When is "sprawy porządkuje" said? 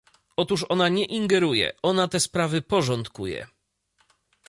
2.19-3.47